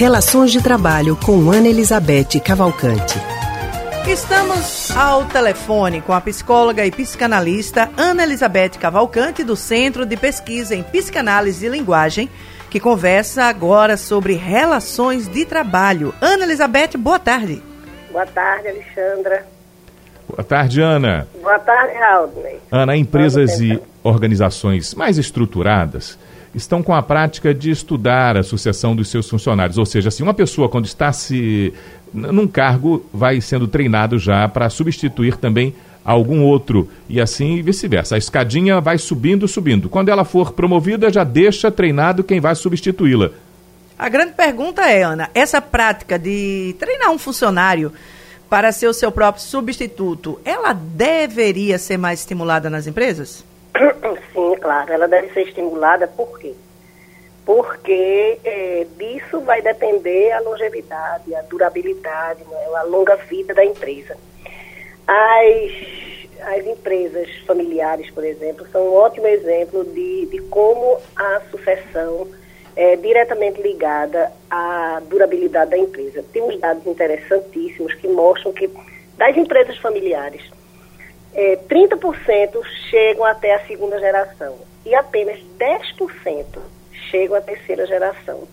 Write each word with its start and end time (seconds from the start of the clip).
Relações 0.00 0.50
de 0.50 0.62
Trabalho 0.62 1.14
com 1.14 1.50
Ana 1.50 1.68
Elizabeth 1.68 2.40
Cavalcante. 2.42 3.18
Estamos 4.08 4.90
ao 4.96 5.26
telefone 5.26 6.00
com 6.00 6.14
a 6.14 6.20
psicóloga 6.22 6.86
e 6.86 6.90
psicanalista 6.90 7.90
Ana 7.98 8.22
Elizabeth 8.22 8.78
Cavalcante, 8.80 9.44
do 9.44 9.54
Centro 9.54 10.06
de 10.06 10.16
Pesquisa 10.16 10.74
em 10.74 10.82
Psicanálise 10.82 11.66
e 11.66 11.68
Linguagem, 11.68 12.30
que 12.70 12.80
conversa 12.80 13.44
agora 13.44 13.98
sobre 13.98 14.32
relações 14.32 15.28
de 15.28 15.44
trabalho. 15.44 16.14
Ana 16.18 16.44
Elizabeth, 16.44 16.96
boa 16.96 17.18
tarde. 17.18 17.62
Boa 18.10 18.24
tarde, 18.24 18.68
Alexandra. 18.68 19.46
Boa 20.26 20.42
tarde, 20.42 20.80
Ana. 20.80 21.28
Boa 21.42 21.58
tarde, 21.58 21.92
Raudney. 21.98 22.58
Ana, 22.72 22.96
empresas 22.96 23.60
e 23.60 23.78
organizações 24.02 24.94
mais 24.94 25.18
estruturadas 25.18 26.18
estão 26.54 26.82
com 26.82 26.94
a 26.94 27.02
prática 27.02 27.54
de 27.54 27.70
estudar 27.70 28.36
a 28.36 28.42
sucessão 28.42 28.94
dos 28.94 29.08
seus 29.08 29.28
funcionários. 29.28 29.78
Ou 29.78 29.86
seja, 29.86 30.08
assim, 30.08 30.22
uma 30.22 30.34
pessoa 30.34 30.68
quando 30.68 30.86
está 30.86 31.12
se 31.12 31.72
num 32.12 32.48
cargo 32.48 33.04
vai 33.12 33.40
sendo 33.40 33.68
treinado 33.68 34.18
já 34.18 34.48
para 34.48 34.68
substituir 34.68 35.36
também 35.36 35.74
algum 36.04 36.42
outro 36.42 36.88
e 37.08 37.20
assim 37.20 37.62
vice-versa. 37.62 38.14
A 38.14 38.18
escadinha 38.18 38.80
vai 38.80 38.98
subindo, 38.98 39.46
subindo. 39.46 39.88
Quando 39.88 40.08
ela 40.08 40.24
for 40.24 40.52
promovida, 40.52 41.12
já 41.12 41.24
deixa 41.24 41.70
treinado 41.70 42.24
quem 42.24 42.40
vai 42.40 42.54
substituí-la. 42.54 43.30
A 43.98 44.08
grande 44.08 44.32
pergunta 44.32 44.82
é, 44.82 45.02
Ana, 45.02 45.30
essa 45.34 45.60
prática 45.60 46.18
de 46.18 46.74
treinar 46.78 47.10
um 47.10 47.18
funcionário 47.18 47.92
para 48.48 48.72
ser 48.72 48.88
o 48.88 48.94
seu 48.94 49.12
próprio 49.12 49.44
substituto, 49.44 50.40
ela 50.44 50.72
deveria 50.72 51.78
ser 51.78 51.96
mais 51.96 52.20
estimulada 52.20 52.68
nas 52.68 52.86
empresas? 52.86 53.44
Sim, 54.32 54.54
claro, 54.60 54.92
ela 54.92 55.08
deve 55.08 55.32
ser 55.32 55.42
estimulada, 55.42 56.06
por 56.06 56.38
quê? 56.38 56.54
Porque 57.44 58.38
é, 58.44 58.86
disso 58.96 59.40
vai 59.40 59.62
depender 59.62 60.32
a 60.32 60.40
longevidade, 60.40 61.34
a 61.34 61.42
durabilidade, 61.42 62.44
né, 62.44 62.66
a 62.76 62.82
longa 62.82 63.16
vida 63.16 63.54
da 63.54 63.64
empresa. 63.64 64.16
As, 65.06 66.56
as 66.56 66.66
empresas 66.66 67.28
familiares, 67.46 68.10
por 68.10 68.24
exemplo, 68.24 68.66
são 68.70 68.82
um 68.82 68.94
ótimo 68.94 69.26
exemplo 69.26 69.84
de, 69.84 70.26
de 70.26 70.38
como 70.42 70.98
a 71.16 71.40
sucessão 71.50 72.28
é 72.76 72.94
diretamente 72.96 73.60
ligada 73.60 74.30
à 74.48 75.02
durabilidade 75.08 75.72
da 75.72 75.78
empresa. 75.78 76.24
Temos 76.32 76.58
dados 76.60 76.86
interessantíssimos 76.86 77.94
que 77.94 78.06
mostram 78.06 78.52
que 78.52 78.70
das 79.16 79.36
empresas 79.36 79.76
familiares, 79.78 80.42
é, 81.34 81.56
30% 81.56 82.62
chegam 82.90 83.24
até 83.24 83.54
a 83.54 83.66
segunda 83.66 83.98
geração 83.98 84.56
e 84.84 84.94
apenas 84.94 85.38
10% 85.58 86.44
chegam 87.10 87.36
à 87.36 87.40
terceira 87.40 87.86
geração. 87.86 88.46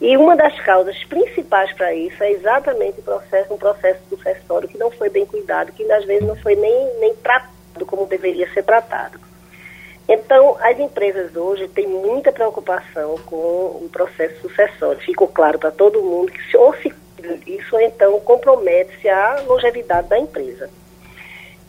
E 0.00 0.16
uma 0.16 0.34
das 0.34 0.58
causas 0.60 1.02
principais 1.04 1.72
para 1.74 1.94
isso 1.94 2.22
é 2.22 2.32
exatamente 2.32 3.00
o 3.00 3.02
processo, 3.02 3.52
um 3.52 3.58
processo 3.58 4.00
sucessório 4.08 4.68
que 4.68 4.78
não 4.78 4.90
foi 4.90 5.10
bem 5.10 5.26
cuidado, 5.26 5.72
que 5.72 5.90
às 5.92 6.04
vezes 6.06 6.26
não 6.26 6.36
foi 6.36 6.56
nem, 6.56 6.98
nem 6.98 7.14
tratado 7.16 7.84
como 7.86 8.06
deveria 8.06 8.50
ser 8.52 8.62
tratado. 8.62 9.20
Então, 10.08 10.56
as 10.60 10.78
empresas 10.80 11.36
hoje 11.36 11.68
têm 11.68 11.86
muita 11.86 12.32
preocupação 12.32 13.16
com 13.26 13.36
o 13.36 13.88
processo 13.92 14.40
sucessório. 14.40 15.00
Ficou 15.02 15.28
claro 15.28 15.58
para 15.58 15.70
todo 15.70 16.02
mundo 16.02 16.32
que 16.32 16.50
se, 16.50 16.56
ou 16.56 16.74
se 16.76 16.92
isso 17.46 17.78
então 17.78 18.18
compromete-se 18.20 19.08
a 19.08 19.42
longevidade 19.46 20.08
da 20.08 20.18
empresa. 20.18 20.70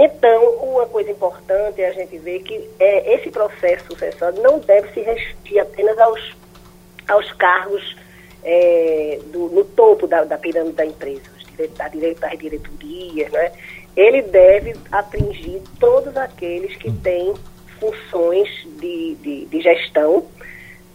Então, 0.00 0.54
uma 0.62 0.86
coisa 0.86 1.10
importante 1.10 1.82
é 1.82 1.88
a 1.88 1.92
gente 1.92 2.16
ver 2.18 2.38
que 2.44 2.70
é, 2.78 3.16
esse 3.16 3.32
processo 3.32 3.84
sucessório 3.86 4.40
não 4.40 4.60
deve 4.60 4.92
se 4.92 5.00
restringir 5.00 5.60
apenas 5.60 5.98
aos, 5.98 6.36
aos 7.08 7.32
cargos 7.32 7.96
é, 8.44 9.18
do, 9.32 9.48
no 9.48 9.64
topo 9.64 10.06
da, 10.06 10.22
da 10.22 10.38
pirâmide 10.38 10.76
da 10.76 10.86
empresa, 10.86 11.22
da 11.76 11.88
direito, 11.88 12.20
das 12.20 12.38
diretorias, 12.38 13.32
né? 13.32 13.50
ele 13.96 14.22
deve 14.22 14.76
atingir 14.92 15.60
todos 15.80 16.16
aqueles 16.16 16.76
que 16.76 16.92
têm 16.92 17.34
funções 17.80 18.48
de, 18.78 19.16
de, 19.16 19.46
de 19.46 19.60
gestão, 19.60 20.24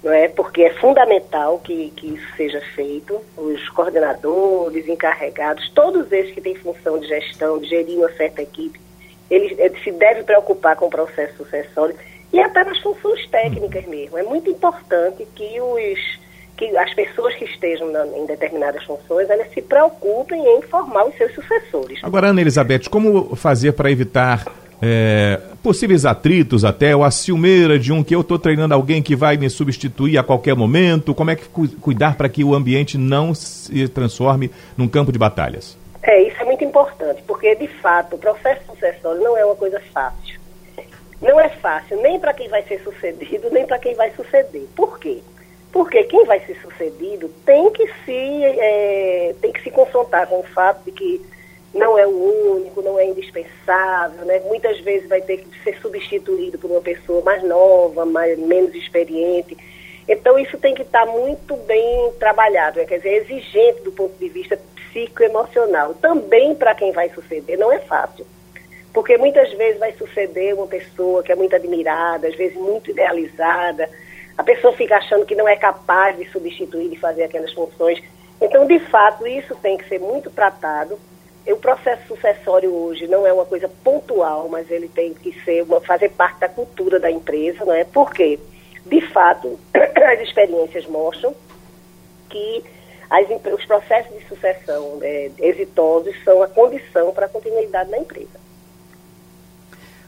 não 0.02 0.14
é? 0.14 0.30
porque 0.30 0.64
é 0.64 0.74
fundamental 0.76 1.60
que, 1.60 1.92
que 1.98 2.14
isso 2.14 2.36
seja 2.38 2.62
feito. 2.74 3.20
Os 3.36 3.68
coordenadores, 3.68 4.88
encarregados, 4.88 5.70
todos 5.72 6.10
eles 6.10 6.34
que 6.34 6.40
têm 6.40 6.56
função 6.56 6.98
de 7.00 7.08
gestão, 7.10 7.60
de 7.60 7.68
gerir 7.68 7.98
uma 7.98 8.12
certa 8.14 8.42
equipe, 8.42 8.80
ele, 9.34 9.56
ele 9.58 9.80
se 9.84 9.92
deve 9.92 10.24
preocupar 10.24 10.76
com 10.76 10.86
o 10.86 10.90
processo 10.90 11.38
sucessório 11.38 11.96
e 12.32 12.40
até 12.40 12.64
nas 12.64 12.80
funções 12.80 13.28
técnicas 13.28 13.86
mesmo. 13.86 14.18
É 14.18 14.24
muito 14.24 14.50
importante 14.50 15.28
que 15.36 15.60
os 15.60 16.24
que 16.56 16.78
as 16.78 16.94
pessoas 16.94 17.34
que 17.34 17.46
estejam 17.46 17.92
na, 17.92 18.06
em 18.06 18.28
determinadas 18.28 18.84
funções 18.84 19.28
elas 19.28 19.52
se 19.52 19.62
preocupem 19.62 20.40
em 20.40 20.62
formar 20.62 21.06
os 21.06 21.16
seus 21.16 21.34
sucessores. 21.34 22.00
Agora, 22.04 22.28
Ana 22.28 22.42
Elizabeth, 22.42 22.90
como 22.92 23.36
fazer 23.36 23.74
para 23.74 23.90
evitar 23.90 24.46
é, 24.80 25.40
possíveis 25.64 26.06
atritos 26.06 26.64
até, 26.64 26.96
ou 26.96 27.04
a 27.04 27.10
ciumeira 27.10 27.80
de 27.80 27.92
um 27.92 28.04
que 28.04 28.14
eu 28.14 28.22
estou 28.22 28.38
treinando 28.38 28.74
alguém 28.74 29.02
que 29.02 29.16
vai 29.16 29.36
me 29.36 29.50
substituir 29.50 30.18
a 30.18 30.24
qualquer 30.24 30.56
momento? 30.56 31.16
Como 31.16 31.32
é 31.32 31.36
que 31.36 31.48
cu 31.48 31.68
cuidar 31.82 32.16
para 32.16 32.30
que 32.30 32.44
o 32.44 32.54
ambiente 32.54 33.00
não 33.00 33.34
se 33.34 33.88
transforme 33.88 34.52
num 34.78 34.88
campo 34.88 35.12
de 35.12 35.18
batalhas? 35.18 35.76
Muito 36.64 36.70
importante, 36.70 37.22
porque 37.24 37.56
de 37.56 37.68
fato 37.68 38.16
o 38.16 38.20
processo 38.20 38.62
sucessório 38.68 39.22
não 39.22 39.38
é 39.38 39.44
uma 39.44 39.56
coisa 39.56 39.82
fácil. 39.94 40.40
Não 41.22 41.40
é 41.40 41.50
fácil 41.50 42.02
nem 42.02 42.20
para 42.20 42.34
quem 42.34 42.48
vai 42.48 42.64
ser 42.64 42.82
sucedido, 42.82 43.50
nem 43.52 43.66
para 43.66 43.80
quem 43.80 43.94
vai 43.96 44.12
suceder. 44.12 44.66
Por 44.76 44.98
quê? 44.98 45.20
Porque 45.72 46.04
quem 46.04 46.26
vai 46.26 46.40
ser 46.42 46.56
sucedido 46.62 47.30
tem 47.46 47.70
que 47.72 47.86
se, 48.06 48.44
é, 48.44 49.36
tem 49.42 49.52
que 49.52 49.62
se 49.62 49.72
confrontar 49.72 50.28
com 50.28 50.40
o 50.40 50.44
fato 50.44 50.86
de 50.86 50.92
que 50.92 51.22
não 51.74 51.98
é 51.98 52.08
o 52.08 52.56
único, 52.56 52.82
não 52.82 52.98
é 52.98 53.06
indispensável, 53.08 54.26
né? 54.26 54.40
Muitas 54.46 54.80
vezes 54.80 55.10
vai 55.10 55.22
ter 55.22 55.38
que 55.40 55.64
ser 55.64 55.78
substituído 55.82 56.58
por 56.58 56.72
uma 56.72 56.82
pessoa 56.82 57.22
mais 57.24 57.44
nova, 57.44 58.06
mais, 58.06 58.38
menos 58.40 58.74
experiente. 58.74 59.58
Então 60.08 60.38
isso 60.38 60.58
tem 60.58 60.74
que 60.74 60.82
estar 60.82 61.06
muito 61.06 61.56
bem 61.56 62.12
trabalhado, 62.20 62.80
né? 62.80 62.86
quer 62.86 62.98
dizer, 62.98 63.24
exigente 63.24 63.82
do 63.84 63.92
ponto 63.92 64.18
de 64.18 64.30
vista 64.30 64.60
psicoemocional. 64.76 65.94
Também 65.96 66.54
para 66.54 66.76
quem 66.76 66.92
vai 66.92 67.10
suceder 67.10 67.58
não 67.58 67.72
é 67.72 67.80
fácil. 67.80 68.26
Porque 68.94 69.18
muitas 69.18 69.52
vezes 69.54 69.80
vai 69.80 69.92
suceder 69.94 70.54
uma 70.54 70.68
pessoa 70.68 71.24
que 71.24 71.32
é 71.32 71.36
muito 71.36 71.56
admirada, 71.56 72.28
às 72.28 72.36
vezes 72.36 72.56
muito 72.56 72.92
idealizada, 72.92 73.90
a 74.38 74.44
pessoa 74.44 74.74
fica 74.74 74.98
achando 74.98 75.26
que 75.26 75.36
não 75.36 75.48
é 75.48 75.56
capaz 75.56 76.18
de 76.18 76.30
substituir, 76.32 76.90
de 76.90 77.00
fazer 77.00 77.24
aquelas 77.24 77.52
funções. 77.54 78.02
Então, 78.42 78.66
de 78.66 78.80
fato, 78.80 79.26
isso 79.28 79.56
tem 79.56 79.78
que 79.78 79.88
ser 79.88 80.00
muito 80.00 80.30
tratado. 80.30 81.00
O 81.46 81.56
processo 81.58 82.08
sucessório 82.08 82.74
hoje 82.74 83.08
não 83.08 83.28
é 83.28 83.34
uma 83.34 83.46
coisa 83.46 83.70
pontual, 83.84 84.48
mas 84.50 84.70
ele 84.72 84.88
tem 84.88 85.14
que 85.14 85.34
ser 85.44 85.64
uma, 85.64 85.80
fazer 85.82 86.10
parte 86.10 86.40
da 86.40 86.50
cultura 86.50 87.00
da 87.00 87.12
empresa, 87.12 87.66
não 87.66 87.74
é? 87.74 87.84
Porque, 87.84 88.40
de 88.86 89.02
fato, 89.02 89.60
as 89.74 90.20
experiências 90.22 90.86
mostram 90.88 91.34
que 92.30 92.64
as, 93.10 93.28
os 93.54 93.66
processos 93.66 94.18
de 94.18 94.28
sucessão 94.28 95.00
é, 95.02 95.32
exitosos 95.40 96.16
são 96.24 96.42
a 96.42 96.48
condição 96.48 97.14
para 97.14 97.28
a 97.28 97.30
continuidade 97.30 97.92
da 97.92 97.98
empresa. 97.98 98.44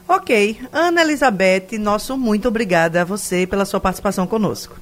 Ok. 0.07 0.59
Ana 0.71 1.01
Elizabeth, 1.01 1.77
nosso 1.79 2.17
muito 2.17 2.47
obrigada 2.47 3.01
a 3.01 3.05
você 3.05 3.47
pela 3.47 3.65
sua 3.65 3.79
participação 3.79 4.27
conosco. 4.27 4.77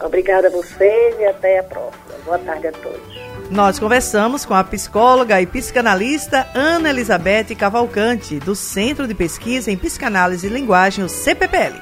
Obrigada 0.00 0.48
a 0.48 0.50
vocês 0.50 1.18
e 1.18 1.24
até 1.24 1.58
a 1.58 1.62
próxima. 1.62 2.14
Boa 2.24 2.38
tarde 2.38 2.66
a 2.66 2.72
todos. 2.72 3.26
Nós 3.50 3.78
conversamos 3.78 4.44
com 4.44 4.52
a 4.52 4.64
psicóloga 4.64 5.40
e 5.40 5.46
psicanalista 5.46 6.46
Ana 6.54 6.90
Elizabeth 6.90 7.54
Cavalcante, 7.56 8.38
do 8.40 8.54
Centro 8.54 9.06
de 9.06 9.14
Pesquisa 9.14 9.70
em 9.70 9.76
Psicanálise 9.76 10.46
e 10.46 10.50
Linguagem, 10.50 11.04
o 11.04 11.08
CPPL. 11.08 11.80